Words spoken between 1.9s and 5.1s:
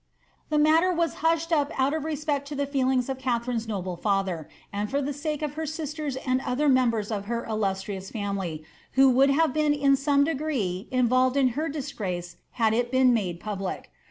of respect to the feelings of Katha* line's noble &ther, and for